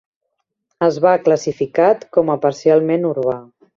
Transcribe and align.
Es 0.87 0.95
va 1.03 1.11
classificat 1.27 2.07
com 2.17 2.33
a 2.35 2.39
parcialment 2.47 3.07
urbà. 3.11 3.37